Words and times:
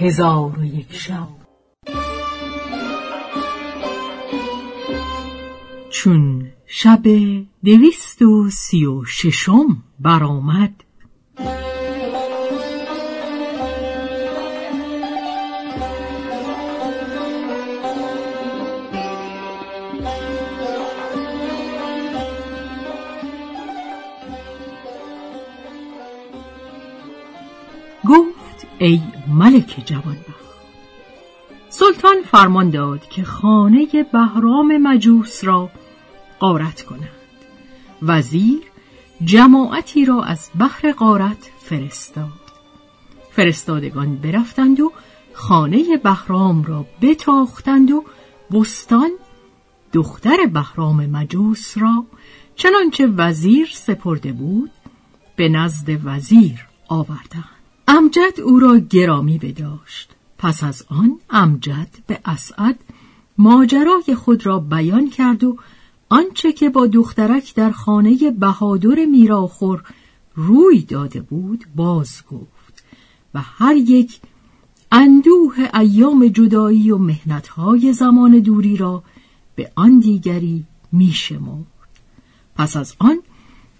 هزار 0.00 0.58
و 0.58 0.64
یک 0.64 0.92
شب. 0.92 1.28
چون 5.90 6.50
شب 6.66 7.02
دویست 7.64 8.22
و 8.22 8.50
سی 8.50 8.86
و 8.86 9.04
ششم 9.04 9.82
برآمد 9.98 10.84
ملک 29.50 29.82
جوانبخت 29.86 30.50
سلطان 31.68 32.22
فرمان 32.30 32.70
داد 32.70 33.08
که 33.08 33.24
خانه 33.24 33.86
بهرام 34.12 34.76
مجوس 34.76 35.44
را 35.44 35.70
قارت 36.38 36.82
کنند 36.82 37.08
وزیر 38.02 38.62
جماعتی 39.24 40.04
را 40.04 40.22
از 40.22 40.50
بحر 40.58 40.92
قارت 40.92 41.50
فرستاد. 41.60 42.40
فرستادگان 43.30 44.16
برفتند 44.16 44.80
و 44.80 44.92
خانه 45.32 45.96
بهرام 45.96 46.64
را 46.64 46.86
بتاختند 47.02 47.90
و 47.90 48.04
بستان 48.52 49.10
دختر 49.92 50.36
بهرام 50.52 51.06
مجوس 51.06 51.78
را 51.78 52.04
چنانچه 52.56 53.06
وزیر 53.06 53.68
سپرده 53.74 54.32
بود 54.32 54.70
به 55.36 55.48
نزد 55.48 56.00
وزیر 56.04 56.66
آوردند. 56.88 57.59
امجد 57.92 58.40
او 58.44 58.58
را 58.58 58.78
گرامی 58.78 59.38
بداشت. 59.38 60.10
پس 60.38 60.64
از 60.64 60.84
آن 60.88 61.18
امجد 61.30 61.88
به 62.06 62.20
اسعد 62.24 62.78
ماجرای 63.38 64.14
خود 64.16 64.46
را 64.46 64.58
بیان 64.58 65.10
کرد 65.10 65.44
و 65.44 65.56
آنچه 66.08 66.52
که 66.52 66.70
با 66.70 66.86
دخترک 66.86 67.54
در 67.54 67.70
خانه 67.70 68.30
بهادر 68.30 69.04
میراخور 69.04 69.82
روی 70.34 70.80
داده 70.82 71.20
بود 71.20 71.64
باز 71.76 72.22
گفت 72.30 72.84
و 73.34 73.40
هر 73.40 73.76
یک 73.76 74.20
اندوه 74.92 75.68
ایام 75.74 76.26
جدایی 76.26 76.90
و 76.90 76.98
مهنتهای 76.98 77.92
زمان 77.92 78.38
دوری 78.38 78.76
را 78.76 79.02
به 79.54 79.72
آن 79.74 79.98
دیگری 79.98 80.64
میشمرد. 80.92 81.66
پس 82.56 82.76
از 82.76 82.94
آن 82.98 83.18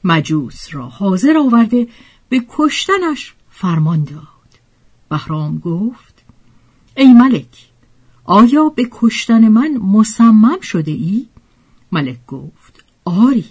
مجوس 0.04 0.74
را 0.74 0.88
حاضر 0.88 1.38
آورده 1.38 1.88
به 2.28 2.44
کشتنش 2.48 3.34
فرمان 3.60 4.04
داد. 4.04 4.50
بهرام 5.08 5.58
گفت 5.58 6.24
ای 6.96 7.12
ملک 7.12 7.70
آیا 8.24 8.68
به 8.68 8.88
کشتن 8.90 9.48
من 9.48 9.76
مصمم 9.76 10.60
شده 10.60 10.90
ای؟ 10.90 11.26
ملک 11.92 12.26
گفت 12.26 12.84
آری. 13.04 13.44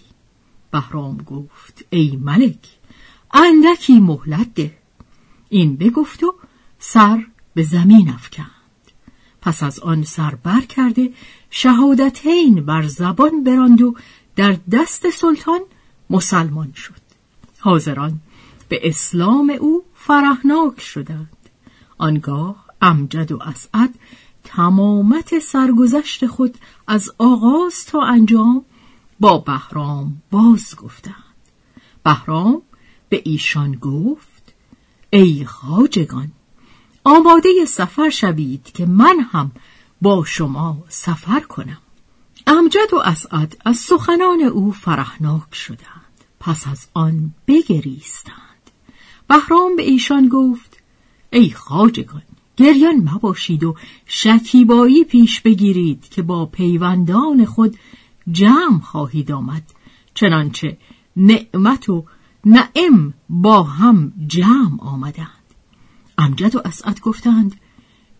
بهرام 0.72 1.18
گفت 1.18 1.86
ای 1.90 2.20
ملک 2.22 2.68
اندکی 3.34 4.00
مهلت 4.00 4.54
ده. 4.54 4.78
این 5.50 5.76
بگفت 5.76 6.23
و 6.23 6.36
سر 6.80 7.26
به 7.54 7.64
زمین 7.64 8.10
افکند. 8.10 8.48
پس 9.42 9.64
از 9.64 9.80
آن 9.80 10.04
سر 10.04 10.36
بر 10.36 10.62
کرده 10.62 11.14
شهادتین 11.50 12.66
بر 12.66 12.88
زبان 12.88 13.44
براند 13.44 13.82
و 13.82 13.96
در 14.36 14.58
دست 14.72 15.10
سلطان 15.10 15.62
مسلمان 16.10 16.73
شد. 16.73 17.02
حاضران 17.60 18.20
به 18.70 18.80
اسلام 18.84 19.50
او 19.60 19.84
فرهناک 20.10 20.82
شدند 20.82 21.50
آنگاه 21.98 22.66
امجد 22.82 23.32
و 23.32 23.44
اسعد 23.44 23.95
تمامت 24.44 25.39
سرگذشت 25.39 26.28
خود 26.28 26.58
از 26.88 27.11
آغاز 27.17 27.86
تا 27.86 28.02
انجام 28.02 28.66
با 29.20 29.38
بهرام 29.38 30.22
باز 30.32 30.76
گفتند 30.76 31.36
بهرام 32.04 32.61
به 33.10 33.22
ایشان 33.26 33.76
گفت 33.76 34.54
ای 35.10 35.45
خاجگان 35.45 36.32
آماده 37.04 37.66
سفر 37.67 38.10
شوید 38.10 38.64
که 38.64 38.86
من 38.86 39.20
هم 39.32 39.52
با 40.02 40.23
شما 40.26 40.78
سفر 40.88 41.39
کنم. 41.39 41.82
امجد 42.48 42.94
و 42.94 42.98
اسعد 42.98 43.58
از 43.66 43.78
سخنان 43.78 44.42
او 44.42 44.72
فرهناک 44.72 45.56
شدند. 45.56 46.23
پس 46.39 46.67
از 46.67 46.88
آن 46.94 47.33
بگریستند. 47.48 48.48
بهرام 49.30 49.76
به 49.76 49.84
ایشان 49.84 50.28
گفت 50.28 50.78
ای 51.30 51.50
خاجگان 51.50 52.22
گریان 52.58 52.95
مباشید 52.95 53.64
و 53.64 53.76
شکیبایی 54.06 55.04
پیش 55.04 55.42
بگیرید 55.42 56.10
که 56.10 56.22
با 56.22 56.45
پیوندان 56.45 57.45
خود 57.45 57.78
جمع 58.32 58.80
خواهید 58.80 59.32
آمد. 59.32 59.64
چنانچه 60.14 60.78
نعمت 61.16 61.89
و 61.89 62.06
نعم 62.45 63.14
با 63.30 63.64
هم 63.64 64.14
جمع 64.28 64.82
آمدند. 64.82 65.28
امجد 66.18 66.56
و 66.56 66.62
اسعد 66.66 67.00
گفتند 67.00 67.56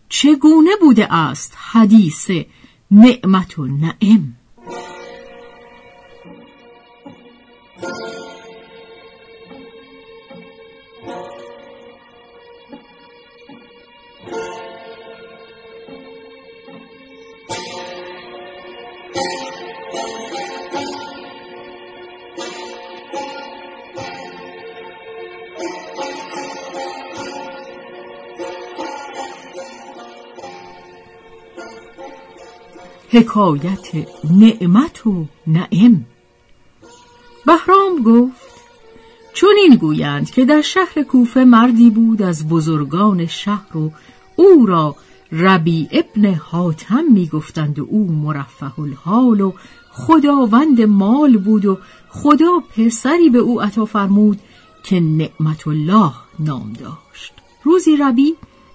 چگونه 0.08 0.70
بوده 0.80 1.14
است 1.14 1.56
حدیث 1.70 2.30
نعمت 2.90 3.58
و 3.58 3.66
نعم؟ 3.66 4.34
حکایت 33.12 33.88
نعمت 34.30 35.06
و 35.06 35.26
نعم 35.46 36.04
بهرام 37.46 38.02
گفت 38.04 38.50
چون 39.32 39.54
این 39.56 39.76
گویند 39.76 40.30
که 40.30 40.44
در 40.44 40.60
شهر 40.60 41.02
کوفه 41.02 41.44
مردی 41.44 41.90
بود 41.90 42.22
از 42.22 42.48
بزرگان 42.48 43.26
شهر 43.26 43.76
و 43.76 43.92
او 44.36 44.66
را 44.66 44.96
ربی 45.32 45.88
ابن 45.92 46.34
حاتم 46.34 47.04
می‌گفتند 47.12 47.78
و 47.78 47.86
او 47.90 48.12
مرفه 48.12 48.80
الحال 48.80 49.40
و 49.40 49.52
خداوند 49.90 50.82
مال 50.82 51.36
بود 51.36 51.66
و 51.66 51.78
خدا 52.08 52.60
پسری 52.76 53.30
به 53.30 53.38
او 53.38 53.62
عطا 53.62 53.84
فرمود 53.84 54.40
که 54.82 55.00
نعمت 55.00 55.68
الله 55.68 56.12
نام 56.38 56.72
داشت. 56.72 57.32
روزی 57.64 57.96
ربی 57.96 58.34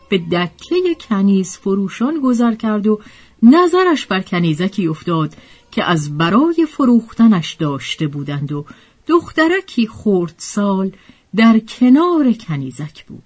به 0.09 0.17
دکه 0.17 0.95
کنیز 1.09 1.57
فروشان 1.57 2.19
گذر 2.19 2.55
کرد 2.55 2.87
و 2.87 2.99
نظرش 3.43 4.05
بر 4.05 4.21
کنیزکی 4.21 4.87
افتاد 4.87 5.35
که 5.71 5.83
از 5.83 6.17
برای 6.17 6.67
فروختنش 6.69 7.53
داشته 7.53 8.07
بودند 8.07 8.51
و 8.51 8.65
دخترکی 9.07 9.87
خورد 9.87 10.35
سال 10.37 10.91
در 11.35 11.59
کنار 11.59 12.33
کنیزک 12.33 13.05
بود. 13.05 13.23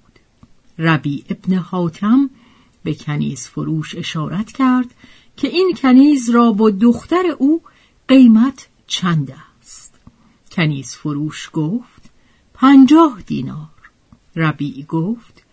ربی 0.79 1.23
ابن 1.29 1.53
حاتم 1.53 2.29
به 2.89 2.95
کنیز 2.95 3.47
فروش 3.47 3.95
اشارت 3.95 4.51
کرد 4.51 4.87
که 5.37 5.47
این 5.47 5.73
کنیز 5.81 6.29
را 6.29 6.51
با 6.51 6.69
دختر 6.69 7.25
او 7.37 7.61
قیمت 8.07 8.67
چند 8.87 9.33
است. 9.61 9.93
کنیز 10.51 10.95
فروش 10.95 11.49
گفت 11.53 12.09
پنجاه 12.53 13.21
دینار. 13.25 13.69
ربی 14.35 14.85
گفت 14.89 15.43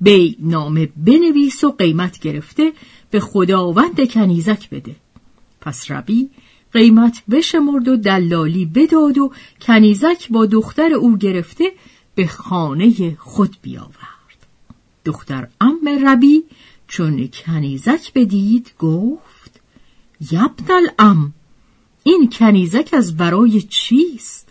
بی 0.00 0.36
نامه 0.40 0.88
بنویس 0.96 1.64
و 1.64 1.70
قیمت 1.70 2.18
گرفته 2.18 2.72
به 3.10 3.20
خداوند 3.20 4.10
کنیزک 4.10 4.70
بده. 4.70 4.96
پس 5.60 5.90
ربی 5.90 6.30
قیمت 6.72 7.22
بشمرد 7.30 7.88
و 7.88 7.96
دلالی 7.96 8.64
بداد 8.64 9.18
و 9.18 9.32
کنیزک 9.60 10.28
با 10.30 10.46
دختر 10.46 10.92
او 10.92 11.16
گرفته 11.16 11.72
به 12.14 12.26
خانه 12.26 13.16
خود 13.18 13.56
بیاورد. 13.62 14.14
دختر 15.04 15.48
ام 15.60 16.06
ربی 16.06 16.44
چون 16.88 17.28
کنیزک 17.28 18.12
بدید 18.14 18.72
گفت 18.78 19.60
یبن 20.30 20.64
الام 20.70 21.32
این 22.02 22.30
کنیزک 22.30 22.90
از 22.92 23.16
برای 23.16 23.62
چیست؟ 23.62 24.48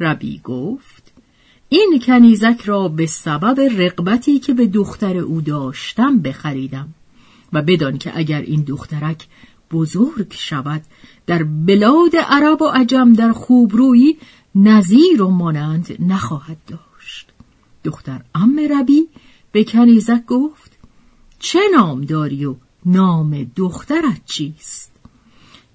ربی 0.00 0.40
گفت 0.44 1.12
این 1.68 2.02
کنیزک 2.06 2.60
را 2.64 2.88
به 2.88 3.06
سبب 3.06 3.60
رقبتی 3.60 4.38
که 4.38 4.54
به 4.54 4.66
دختر 4.66 5.16
او 5.16 5.40
داشتم 5.40 6.18
بخریدم 6.18 6.94
و 7.52 7.62
بدان 7.62 7.98
که 7.98 8.12
اگر 8.14 8.40
این 8.40 8.62
دخترک 8.62 9.26
بزرگ 9.70 10.32
شود 10.32 10.82
در 11.26 11.42
بلاد 11.42 12.16
عرب 12.16 12.62
و 12.62 12.66
عجم 12.66 13.12
در 13.12 13.32
خوبرویی 13.32 14.16
نظیر 14.54 15.22
و 15.22 15.30
مانند 15.30 15.96
نخواهد 16.00 16.56
داشت 16.66 17.28
دختر 17.84 18.20
ام 18.34 18.60
ربی 18.70 19.08
به 19.52 19.64
کنیزک 19.64 20.24
گفت 20.26 20.67
چه 21.38 21.60
نام 21.74 22.00
داری 22.00 22.44
و 22.44 22.54
نام 22.86 23.50
دخترت 23.56 24.24
چیست؟ 24.26 24.92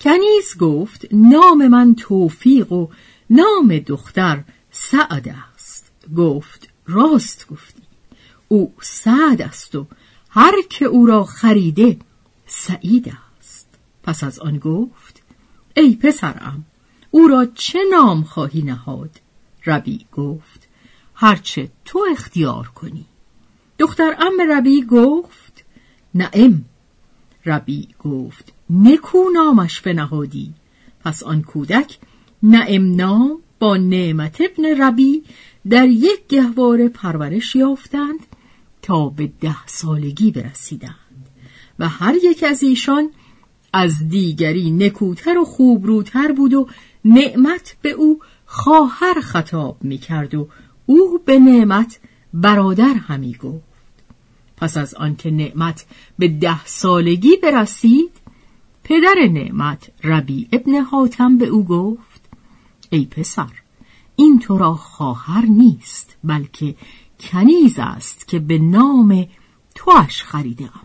کنیز 0.01 0.57
گفت 0.60 1.06
نام 1.12 1.68
من 1.68 1.95
توفیق 1.95 2.71
و 2.71 2.88
نام 3.30 3.80
دختر 3.80 4.44
سعد 4.71 5.36
است. 5.54 5.92
گفت 6.18 6.69
راست 6.88 7.48
گفتی. 7.48 7.81
او 8.48 8.74
سعد 8.81 9.42
است 9.42 9.75
و 9.75 9.88
هر 10.30 10.54
که 10.69 10.86
او 10.86 11.06
را 11.06 11.24
خریده 11.24 11.98
سعید 12.45 13.13
است. 13.39 13.68
پس 14.04 14.24
از 14.24 14.39
آن 14.39 14.57
گفت 14.57 15.24
ای 15.77 15.95
پسرم 15.95 16.66
او 17.12 17.27
را 17.27 17.45
چه 17.45 17.80
نام 17.92 18.24
خواهی 18.24 18.62
نهاد؟ 18.62 19.19
ربی 19.66 20.06
گفت 20.12 20.68
هرچه 21.13 21.71
تو 21.86 22.06
اختیار 22.12 22.68
کنی. 22.68 23.06
دختر 23.80 24.16
ام 24.19 24.51
ربی 24.51 24.81
گفت 24.81 25.43
نعم. 26.15 26.65
ربی 27.45 27.88
گفت 28.00 28.54
نکو 28.69 29.18
نامش 29.33 29.81
بنهادی. 29.81 30.54
پس 31.06 31.24
آن 31.24 31.42
کودک 31.42 31.98
نعم 32.44 32.95
نام 32.95 33.39
با 33.60 33.77
نعمت 33.77 34.42
ابن 34.42 34.81
ربی 34.81 35.24
در 35.69 35.88
یک 35.88 36.27
گهواره 36.30 36.89
پرورش 36.89 37.56
یافتند 37.56 38.19
تا 38.81 39.10
به 39.10 39.31
ده 39.42 39.68
سالگی 39.68 40.31
برسیدند. 40.31 40.94
و 41.80 41.89
هر 41.89 42.16
یک 42.24 42.44
از 42.44 42.63
ایشان 42.63 43.09
از 43.74 44.09
دیگری 44.09 44.71
نکوتر 44.71 45.38
و 45.38 45.45
خوبروتر 45.45 46.31
بود 46.31 46.54
و 46.54 46.68
نعمت 47.06 47.75
به 47.81 47.89
او 47.92 48.19
خواهر 48.45 49.21
خطاب 49.21 49.77
می 49.83 49.98
کرد 49.98 50.36
و 50.36 50.48
او 50.86 51.19
به 51.25 51.39
نعمت 51.39 52.00
برادر 52.33 52.94
همی 52.94 53.33
گفت. 53.33 53.73
پس 54.63 54.77
از 54.77 54.94
آنکه 54.95 55.31
نعمت 55.31 55.86
به 56.19 56.27
ده 56.27 56.65
سالگی 56.65 57.38
برسید 57.44 58.12
پدر 58.83 59.15
نعمت 59.31 59.92
ربی 60.04 60.48
ابن 60.51 60.75
حاتم 60.75 61.38
به 61.38 61.45
او 61.48 61.65
گفت 61.65 62.21
ای 62.89 63.06
پسر 63.06 63.51
این 64.15 64.39
تو 64.39 64.57
را 64.57 64.75
خواهر 64.75 65.45
نیست 65.45 66.18
بلکه 66.24 66.75
کنیز 67.19 67.80
است 67.80 68.27
که 68.27 68.39
به 68.39 68.57
نام 68.57 69.27
توش 69.75 70.24
خریدم 70.24 70.81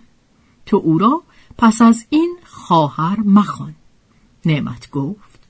تو 0.67 0.77
او 0.77 0.99
را 0.99 1.23
پس 1.59 1.83
از 1.83 2.07
این 2.11 2.37
خواهر 2.45 3.21
مخوان. 3.21 3.75
نعمت 4.47 4.91
گفت 4.91 5.41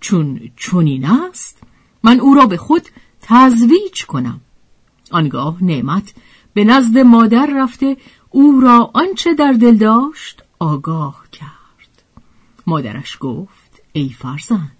چون 0.00 0.40
چونین 0.56 1.04
است 1.04 1.62
من 2.02 2.20
او 2.20 2.34
را 2.34 2.46
به 2.46 2.56
خود 2.56 2.82
تزویج 3.20 4.04
کنم. 4.06 4.40
آنگاه 5.10 5.64
نعمت 5.64 6.14
به 6.54 6.64
نزد 6.64 6.98
مادر 6.98 7.48
رفته 7.54 7.96
او 8.30 8.60
را 8.60 8.90
آنچه 8.94 9.34
در 9.34 9.52
دل 9.52 9.76
داشت 9.76 10.42
آگاه 10.58 11.24
کرد. 11.32 12.02
مادرش 12.66 13.16
گفت 13.20 13.82
ای 13.92 14.08
فرزند 14.08 14.70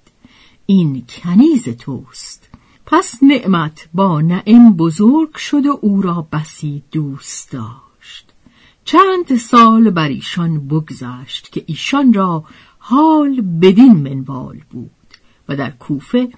این 0.66 1.04
کنیز 1.08 1.68
توست. 1.68 2.48
پس 2.86 3.22
نعمت 3.22 3.88
با 3.94 4.20
نعم 4.20 4.72
بزرگ 4.72 5.36
شد 5.36 5.66
و 5.66 5.78
او 5.82 6.02
را 6.02 6.26
بسی 6.32 6.82
دوست 6.92 7.52
داشت. 7.52 8.32
چند 8.84 9.36
سال 9.36 9.90
بر 9.90 10.08
ایشان 10.08 10.68
بگذشت 10.68 11.52
که 11.52 11.64
ایشان 11.66 12.12
را 12.12 12.44
حال 12.78 13.40
بدین 13.40 13.92
منوال 13.92 14.60
بود 14.70 14.90
و 15.48 15.56
در 15.56 15.70
کوفه 15.70 16.28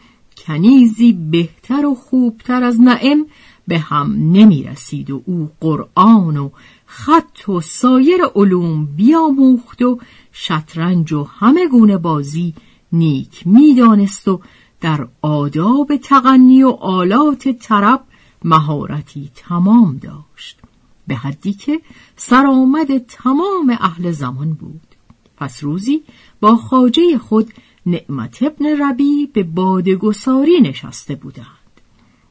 کنیزی 0.46 1.12
بهتر 1.12 1.86
و 1.86 1.94
خوبتر 1.94 2.62
از 2.62 2.80
نعم 2.80 3.26
به 3.68 3.78
هم 3.78 4.12
نمی 4.12 4.62
رسید 4.62 5.10
و 5.10 5.22
او 5.26 5.50
قرآن 5.60 6.36
و 6.36 6.50
خط 6.86 7.48
و 7.48 7.60
سایر 7.60 8.20
علوم 8.34 8.86
بیاموخت 8.86 9.82
و 9.82 9.98
شطرنج 10.32 11.12
و 11.12 11.24
همه 11.24 11.68
گونه 11.68 11.98
بازی 11.98 12.54
نیک 12.92 13.46
می‌دانست 13.46 14.28
و 14.28 14.40
در 14.80 15.08
آداب 15.22 15.96
تغنی 15.96 16.62
و 16.62 16.68
آلات 16.68 17.48
طرب 17.48 18.04
مهارتی 18.44 19.30
تمام 19.34 19.96
داشت. 19.96 20.58
به 21.06 21.14
حدی 21.14 21.52
که 21.52 21.80
سرآمد 22.16 22.98
تمام 22.98 23.76
اهل 23.80 24.10
زمان 24.10 24.52
بود. 24.52 24.94
پس 25.36 25.64
روزی 25.64 26.02
با 26.40 26.56
خاجه 26.56 27.18
خود 27.18 27.52
نعمت 27.86 28.42
ابن 28.42 28.82
ربی 28.82 29.26
به 29.26 29.42
بادگساری 29.42 30.60
نشسته 30.60 31.14
بودند. 31.14 31.46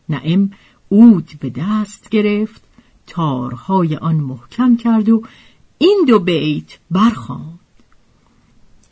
نعم 0.09 0.51
اود 0.89 1.31
به 1.39 1.49
دست 1.49 2.09
گرفت 2.09 2.61
تارهای 3.07 3.95
آن 3.95 4.15
محکم 4.15 4.77
کرد 4.77 5.09
و 5.09 5.23
این 5.77 6.05
دو 6.07 6.19
بیت 6.19 6.77
برخواند 6.91 7.59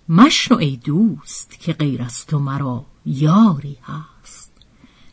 مشنو 0.10 0.58
ای 0.58 0.80
دوست 0.84 1.60
که 1.60 1.74
غیر 1.74 2.02
از 2.02 2.26
تو 2.26 2.40
مرا 2.40 2.86
یاری 3.06 3.78
هست. 3.84 4.52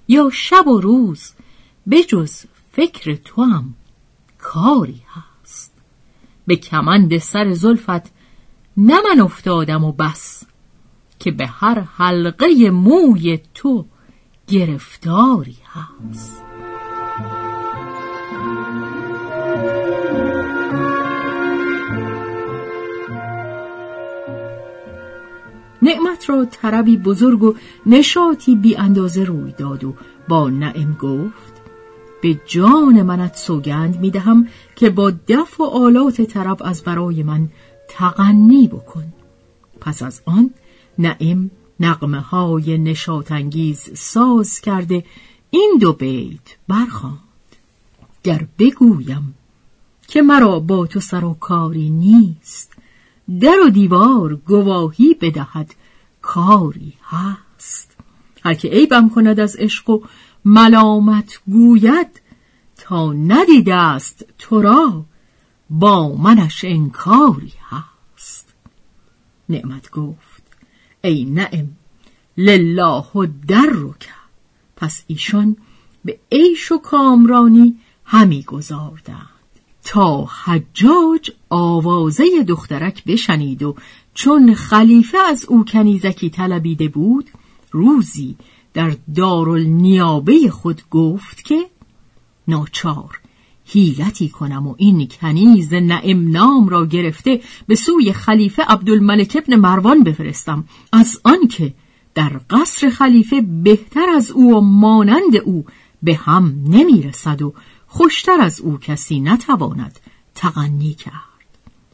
یا 0.09 0.31
شب 0.33 0.67
و 0.67 0.81
روز 0.81 1.33
بجز 1.91 2.45
فکر 2.73 3.15
تو 3.15 3.43
هم 3.43 3.75
کاری 4.39 5.03
هست. 5.09 5.73
به 6.47 6.57
کمند 6.57 7.19
سر 7.19 7.53
زلفت 7.53 8.13
نه 8.77 9.01
من 9.01 9.21
افتادم 9.21 9.85
و 9.85 9.93
بس 9.93 10.45
که 11.19 11.31
به 11.31 11.47
هر 11.47 11.81
حلقه 11.81 12.71
موی 12.71 13.39
تو 13.55 13.87
گرفتاری 14.49 15.59
هست. 15.67 16.50
نعمت 25.91 26.31
را 26.31 26.45
طربی 26.45 26.97
بزرگ 26.97 27.43
و 27.43 27.55
نشاطی 27.87 28.55
بی 28.55 28.77
اندازه 28.77 29.25
روی 29.25 29.53
داد 29.53 29.85
و 29.85 29.95
با 30.29 30.51
نعم 30.51 30.93
گفت 30.93 31.61
به 32.23 32.41
جان 32.47 33.03
منت 33.03 33.37
سوگند 33.37 34.01
می 34.01 34.11
دهم 34.11 34.49
که 34.77 34.91
با 34.91 35.11
دف 35.11 35.61
و 35.61 35.65
آلات 35.65 36.23
طرب 36.23 36.63
از 36.65 36.83
برای 36.83 37.23
من 37.23 37.49
تغنی 37.89 38.69
بکن. 38.69 39.05
پس 39.81 40.03
از 40.03 40.23
آن 40.25 40.51
نعم 40.99 41.51
نقمه 41.81 42.21
های 42.21 42.79
نشاطانگیز 42.79 43.91
ساز 43.95 44.61
کرده 44.61 45.05
این 45.51 45.77
دو 45.81 45.93
بیت 45.93 46.57
برخواند 46.69 47.19
گر 48.25 48.47
بگویم 48.59 49.35
که 50.09 50.23
مرا 50.23 50.61
با 50.61 50.87
تو 50.87 51.01
سر 51.01 51.25
و 51.25 51.35
کاری 51.35 51.91
نیست 51.91 52.73
در 53.41 53.57
و 53.67 53.71
دیوار 53.71 54.35
گواهی 54.35 55.15
بدهد 55.21 55.75
کاری 56.31 56.93
هست. 57.03 57.97
هر 58.45 58.55
که 58.55 58.69
عیبم 58.69 59.09
کند 59.09 59.41
از 59.41 59.57
عشق 59.57 59.91
و 59.91 60.01
ملامت 60.45 61.41
گوید 61.47 62.21
تا 62.77 63.13
ندیده 63.13 63.75
است 63.75 64.25
تو 64.39 64.63
را 64.63 65.05
با 65.71 66.17
منش 66.17 66.65
انکاری 66.65 67.53
هست. 67.71 68.55
نعمت 69.49 69.91
گفت 69.91 70.43
ای 71.05 71.25
نعم 71.25 71.69
لله 72.37 73.05
و 73.15 73.27
در 73.49 73.67
رو 73.67 73.95
پس 74.77 75.05
ایشان 75.07 75.57
به 76.05 76.19
عیش 76.33 76.73
و 76.73 76.79
کامرانی 76.79 77.79
همی 78.05 78.43
گذاردند. 78.43 79.29
تا 79.85 80.25
حجاج 80.25 81.31
آوازه 81.49 82.43
دخترک 82.49 83.05
بشنید 83.05 83.63
و 83.63 83.75
چون 84.21 84.55
خلیفه 84.55 85.19
از 85.19 85.45
او 85.45 85.65
کنیزکی 85.65 86.31
طلبیده 86.31 86.89
بود 86.89 87.31
روزی 87.71 88.37
در 88.75 88.97
دارالنیابه 89.15 90.51
خود 90.51 90.83
گفت 90.91 91.45
که 91.45 91.71
ناچار 92.49 93.21
هیلتی 93.65 94.29
کنم 94.29 94.67
و 94.67 94.75
این 94.79 95.09
کنیز 95.09 95.75
نعم 95.75 96.31
نام 96.31 96.69
را 96.69 96.87
گرفته 96.87 97.41
به 97.67 97.75
سوی 97.75 98.13
خلیفه 98.13 98.63
عبدالملک 98.63 99.43
ابن 99.45 99.57
مروان 99.57 100.03
بفرستم. 100.03 100.65
از 100.93 101.21
آنکه 101.25 101.75
در 102.15 102.41
قصر 102.51 102.91
خلیفه 102.91 103.41
بهتر 103.41 104.07
از 104.17 104.31
او 104.31 104.57
و 104.57 104.61
مانند 104.61 105.37
او 105.45 105.65
به 106.03 106.15
هم 106.15 106.63
نمی‌رسد 106.67 107.43
و 107.43 107.55
خوشتر 107.87 108.41
از 108.41 108.61
او 108.61 108.79
کسی 108.79 109.21
نتواند 109.21 109.99
تغنی 110.35 110.95
کرد. 110.95 111.30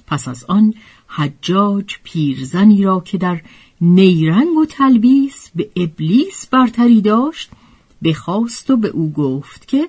پس 0.07 0.29
از 0.29 0.45
آن 0.45 0.75
حجاج 1.07 1.97
پیرزنی 2.05 2.83
را 2.83 3.01
که 3.01 3.19
در 3.19 3.41
نیرنگ 3.81 4.57
و 4.57 4.65
تلبیس 4.65 5.51
به 5.55 5.71
ابلیس 5.77 6.47
برتری 6.47 7.01
داشت 7.01 7.51
بخواست 8.05 8.71
و 8.71 8.77
به 8.77 8.89
او 8.89 9.13
گفت 9.13 9.69
که 9.69 9.89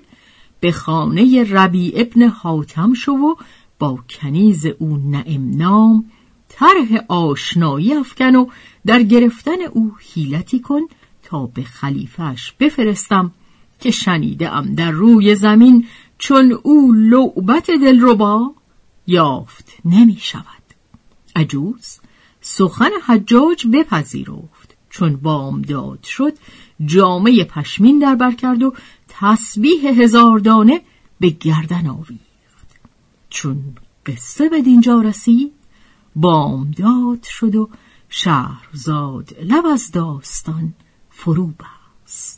به 0.60 0.72
خانه 0.72 1.44
ربی 1.44 1.92
ابن 1.96 2.22
حاتم 2.22 2.94
شو 2.94 3.12
و 3.12 3.34
با 3.78 3.98
کنیز 4.10 4.66
او 4.78 4.96
نعم 4.96 5.56
نام 5.56 6.04
طرح 6.48 7.04
آشنایی 7.08 7.94
افکن 7.94 8.36
و 8.36 8.46
در 8.86 9.02
گرفتن 9.02 9.62
او 9.72 9.92
حیلتی 10.14 10.60
کن 10.60 10.80
تا 11.22 11.46
به 11.46 11.62
خلیفش 11.62 12.52
بفرستم 12.60 13.32
که 13.80 13.90
شنیده 13.90 14.74
در 14.74 14.90
روی 14.90 15.34
زمین 15.34 15.86
چون 16.18 16.58
او 16.62 16.92
لعبت 16.92 17.70
دلربا. 17.70 18.54
یافت. 19.08 19.72
نمی 19.84 20.16
شود 20.20 20.44
عجوز 21.36 21.98
سخن 22.40 22.90
حجاج 23.06 23.66
بپذیرفت. 23.66 24.76
چون 24.90 25.16
بامداد 25.16 26.04
شد 26.04 26.32
جامعه 26.84 27.44
پشمین 27.44 27.98
در 27.98 28.14
بر 28.14 28.32
کرد 28.32 28.62
و 28.62 28.74
تسبیح 29.08 29.88
هزار 30.02 30.38
دانه 30.38 30.80
به 31.20 31.30
گردن 31.30 31.86
آویخت. 31.86 32.68
چون 33.30 33.64
قصه 34.06 34.48
به 34.48 34.62
دینجا 34.62 35.00
رسید 35.00 35.52
بامداد 36.16 37.22
شد 37.22 37.56
و 37.56 37.70
شهرزاد 38.08 39.36
لب 39.42 39.66
از 39.66 39.90
داستان 39.90 40.74
فرو 41.10 41.46
بست. 41.46 42.37